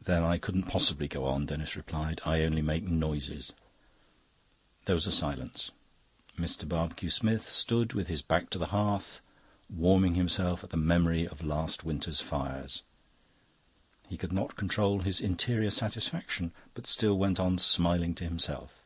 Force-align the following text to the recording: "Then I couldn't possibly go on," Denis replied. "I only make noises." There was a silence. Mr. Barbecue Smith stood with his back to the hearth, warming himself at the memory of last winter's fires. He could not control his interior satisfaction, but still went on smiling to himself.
"Then 0.00 0.22
I 0.22 0.38
couldn't 0.38 0.68
possibly 0.70 1.08
go 1.08 1.24
on," 1.26 1.46
Denis 1.46 1.74
replied. 1.74 2.20
"I 2.24 2.42
only 2.42 2.62
make 2.62 2.84
noises." 2.84 3.54
There 4.84 4.94
was 4.94 5.08
a 5.08 5.10
silence. 5.10 5.72
Mr. 6.38 6.68
Barbecue 6.68 7.08
Smith 7.10 7.48
stood 7.48 7.92
with 7.92 8.06
his 8.06 8.22
back 8.22 8.50
to 8.50 8.58
the 8.58 8.66
hearth, 8.68 9.20
warming 9.68 10.14
himself 10.14 10.62
at 10.62 10.70
the 10.70 10.76
memory 10.76 11.26
of 11.26 11.42
last 11.42 11.82
winter's 11.82 12.20
fires. 12.20 12.84
He 14.08 14.16
could 14.16 14.30
not 14.32 14.54
control 14.54 15.00
his 15.00 15.20
interior 15.20 15.70
satisfaction, 15.70 16.52
but 16.74 16.86
still 16.86 17.18
went 17.18 17.40
on 17.40 17.58
smiling 17.58 18.14
to 18.14 18.22
himself. 18.24 18.80